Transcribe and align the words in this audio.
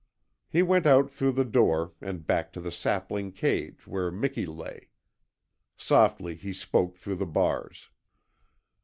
He 0.49 0.63
went 0.63 0.87
out 0.87 1.11
through 1.11 1.33
the 1.33 1.45
door 1.45 1.93
and 2.01 2.25
back 2.25 2.51
to 2.53 2.59
the 2.59 2.71
sapling 2.71 3.31
cage 3.31 3.85
where 3.85 4.09
Miki 4.09 4.47
lay. 4.47 4.89
Softly 5.77 6.33
he 6.33 6.53
spoke 6.53 6.97
through 6.97 7.17
the 7.17 7.27
bars. 7.27 7.91